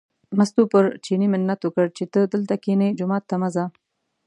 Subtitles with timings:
[0.37, 3.65] مستو پر چیني منت وکړ چې ته دلته کینې، جومات ته مه ځه.